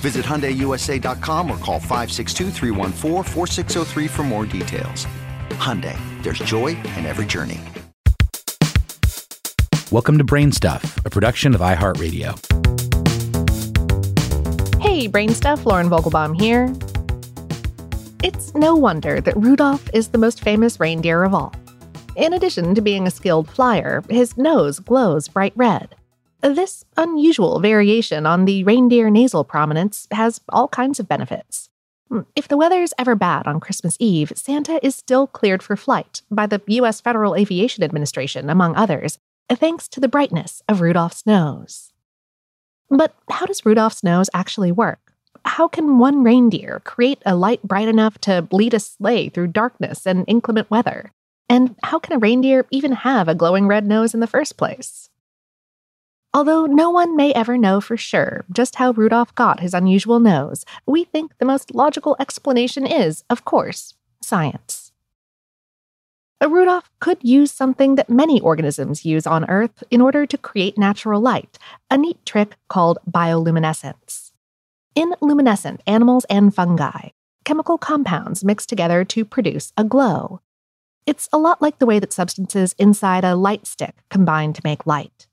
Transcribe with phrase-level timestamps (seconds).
[0.00, 2.50] Visit HyundaiUSA.com or call 562
[4.08, 5.06] for more details.
[5.50, 7.60] Hyundai, there's joy in every journey.
[9.92, 12.38] Welcome to Brain Stuff, a production of iHeartRadio.
[14.80, 16.72] Hey, Brain Stuff, Lauren Vogelbaum here.
[18.22, 21.54] It's no wonder that Rudolph is the most famous reindeer of all.
[22.16, 25.94] In addition to being a skilled flyer, his nose glows bright red.
[26.42, 31.68] This unusual variation on the reindeer nasal prominence has all kinds of benefits.
[32.08, 36.22] Hmm, if the weather's ever bad on Christmas Eve, Santa is still cleared for flight
[36.30, 37.00] by the U.S.
[37.00, 39.18] Federal Aviation Administration, among others,
[39.50, 41.92] thanks to the brightness of Rudolph's nose.
[42.88, 45.12] But how does Rudolph's nose actually work?
[45.44, 50.06] How can one reindeer create a light bright enough to lead a sleigh through darkness
[50.06, 51.12] and inclement weather?
[51.50, 55.09] And how can a reindeer even have a glowing red nose in the first place?
[56.32, 60.64] Although no one may ever know for sure just how Rudolph got his unusual nose,
[60.86, 64.92] we think the most logical explanation is, of course, science.
[66.40, 70.78] A Rudolph could use something that many organisms use on Earth in order to create
[70.78, 71.58] natural light,
[71.90, 74.30] a neat trick called bioluminescence.
[74.94, 77.08] In luminescent animals and fungi,
[77.44, 80.40] chemical compounds mix together to produce a glow.
[81.06, 84.86] It's a lot like the way that substances inside a light stick combine to make
[84.86, 85.26] light.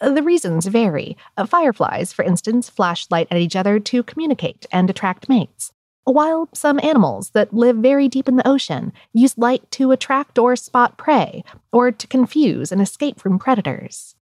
[0.00, 1.16] The reasons vary.
[1.36, 5.72] Uh, fireflies, for instance, flash light at each other to communicate and attract mates,
[6.04, 10.56] while some animals that live very deep in the ocean use light to attract or
[10.56, 14.16] spot prey, or to confuse and escape from predators.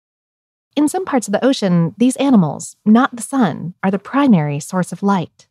[0.75, 4.91] In some parts of the ocean, these animals, not the sun, are the primary source
[4.91, 5.47] of light.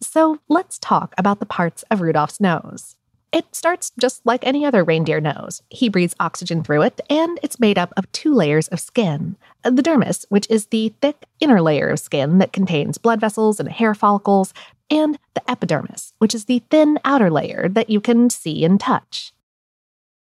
[0.00, 2.96] So let's talk about the parts of Rudolph's nose.
[3.34, 5.60] It starts just like any other reindeer nose.
[5.68, 9.34] He breathes oxygen through it, and it's made up of two layers of skin.
[9.64, 13.68] The dermis, which is the thick inner layer of skin that contains blood vessels and
[13.68, 14.54] hair follicles,
[14.88, 19.32] and the epidermis, which is the thin outer layer that you can see and touch.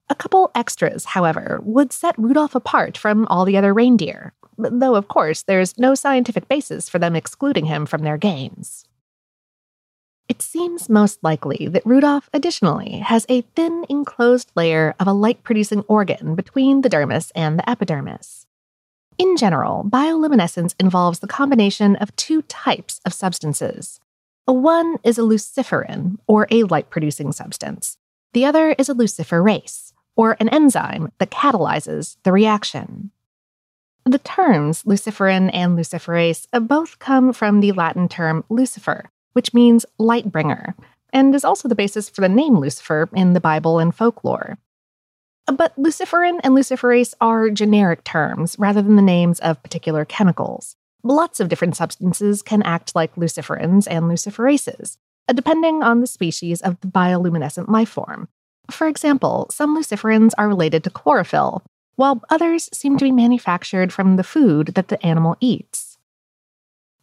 [0.10, 5.10] A couple extras, however, would set Rudolph apart from all the other reindeer, though, of
[5.10, 8.86] course, there's no scientific basis for them excluding him from their games.
[10.34, 15.44] It seems most likely that Rudolph additionally has a thin enclosed layer of a light
[15.44, 18.48] producing organ between the dermis and the epidermis.
[19.20, 24.00] In general, bioluminescence involves the combination of two types of substances.
[24.46, 28.00] One is a luciferin, or a light producing substance.
[28.34, 33.12] The other is a luciferase, or an enzyme that catalyzes the reaction.
[34.04, 40.32] The terms luciferin and luciferase both come from the Latin term lucifer, which means light
[40.32, 40.76] bringer.
[41.12, 44.58] and is also the basis for the name Lucifer in the Bible and folklore.
[45.46, 50.76] But luciferin and luciferase are generic terms rather than the names of particular chemicals.
[51.04, 54.98] Lots of different substances can act like luciferins and luciferases,
[55.28, 58.30] depending on the species of the bioluminescent life form.
[58.72, 61.62] For example, some luciferins are related to chlorophyll,
[61.96, 65.93] while others seem to be manufactured from the food that the animal eats.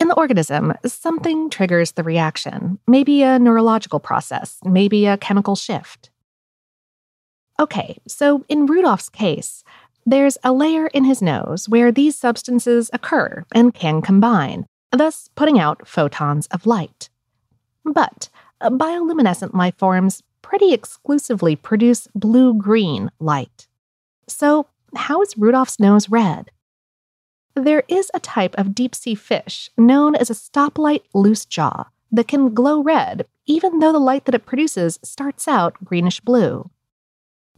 [0.00, 6.10] In the organism, something triggers the reaction, maybe a neurological process, maybe a chemical shift.
[7.60, 9.62] Okay, so in Rudolph's case,
[10.06, 15.58] there's a layer in his nose where these substances occur and can combine, thus putting
[15.58, 17.10] out photons of light.
[17.84, 18.30] But
[18.62, 23.68] uh, bioluminescent life forms pretty exclusively produce blue green light.
[24.26, 26.50] So, how is Rudolph's nose red?
[27.54, 32.54] There is a type of deep sea fish known as a stoplight loosejaw that can
[32.54, 36.70] glow red even though the light that it produces starts out greenish blue.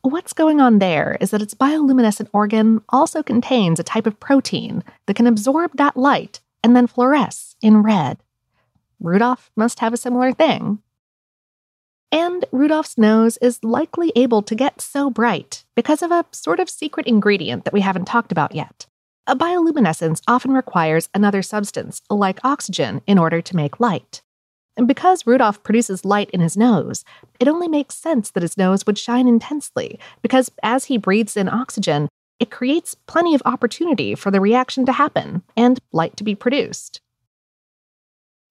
[0.00, 4.82] What's going on there is that its bioluminescent organ also contains a type of protein
[5.06, 8.22] that can absorb that light and then fluoresce in red.
[9.00, 10.78] Rudolph must have a similar thing.
[12.10, 16.70] And Rudolph's nose is likely able to get so bright because of a sort of
[16.70, 18.86] secret ingredient that we haven't talked about yet.
[19.28, 24.20] A bioluminescence often requires another substance, like oxygen, in order to make light.
[24.76, 27.04] And because Rudolph produces light in his nose,
[27.38, 31.48] it only makes sense that his nose would shine intensely, because as he breathes in
[31.48, 32.08] oxygen,
[32.40, 37.00] it creates plenty of opportunity for the reaction to happen and light to be produced.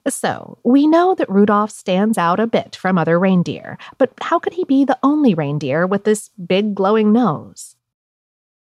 [0.07, 4.53] So, we know that Rudolph stands out a bit from other reindeer, but how could
[4.53, 7.75] he be the only reindeer with this big glowing nose?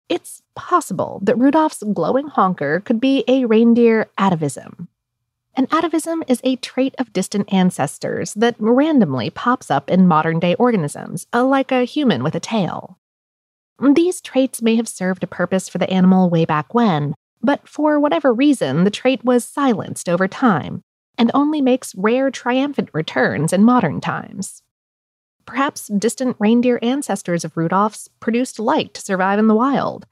[0.08, 4.88] It's possible that Rudolph's glowing honker could be a reindeer atavism,
[5.54, 10.54] an atavism is a trait of distant ancestors that randomly pops up in modern day
[10.54, 12.98] organisms, uh, like a human with a tail.
[13.78, 18.00] These traits may have served a purpose for the animal way back when, but for
[18.00, 20.80] whatever reason, the trait was silenced over time
[21.18, 24.62] and only makes rare triumphant returns in modern times.
[25.44, 30.06] Perhaps distant reindeer ancestors of Rudolph's produced light to survive in the wild,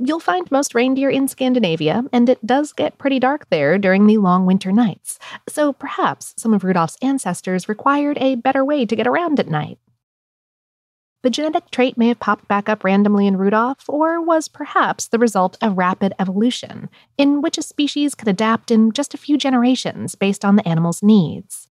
[0.00, 4.18] You'll find most reindeer in Scandinavia, and it does get pretty dark there during the
[4.18, 5.18] long winter nights.
[5.48, 9.78] So perhaps some of Rudolph's ancestors required a better way to get around at night.
[11.22, 15.20] The genetic trait may have popped back up randomly in Rudolph, or was perhaps the
[15.20, 20.16] result of rapid evolution, in which a species could adapt in just a few generations
[20.16, 21.68] based on the animal's needs.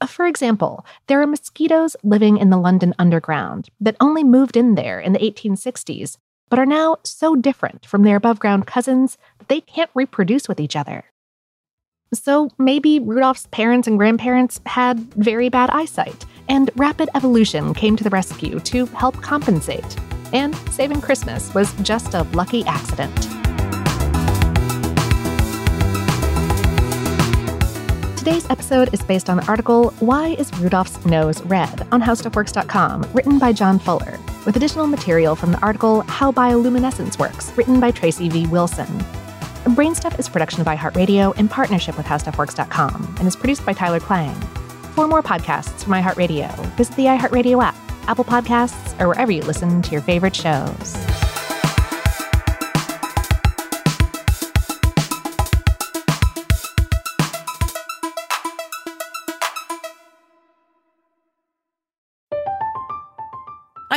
[0.00, 4.74] Uh, for example, there are mosquitoes living in the London Underground that only moved in
[4.74, 6.18] there in the 1860s
[6.48, 10.60] but are now so different from their above ground cousins that they can't reproduce with
[10.60, 11.04] each other.
[12.12, 18.04] So maybe Rudolph's parents and grandparents had very bad eyesight, and rapid evolution came to
[18.04, 19.96] the rescue to help compensate.
[20.32, 23.14] And saving Christmas was just a lucky accident.
[28.18, 33.38] Today's episode is based on the article Why is Rudolph's Nose Red on HowStuffWorks.com, written
[33.38, 38.28] by John Fuller, with additional material from the article How Bioluminescence Works, written by Tracy
[38.28, 38.46] V.
[38.46, 38.86] Wilson.
[39.64, 44.38] Brainstuff is production of iHeartRadio in partnership with HowStuffWorks.com and is produced by Tyler Klang.
[44.94, 47.76] For more podcasts from iHeartRadio, visit the iHeartRadio app,
[48.06, 51.13] Apple Podcasts, or wherever you listen to your favorite shows.